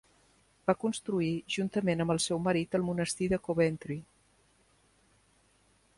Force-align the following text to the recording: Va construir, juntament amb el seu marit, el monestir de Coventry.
Va 0.69 0.73
construir, 0.83 1.33
juntament 1.57 2.01
amb 2.05 2.15
el 2.15 2.21
seu 2.25 2.41
marit, 2.47 2.79
el 2.79 2.87
monestir 2.89 3.31
de 3.35 3.41
Coventry. 3.49 4.01